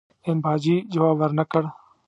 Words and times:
امباجي 0.29 0.75
جواب 0.93 1.15
ورنه 1.21 1.43
کړ. 1.51 1.63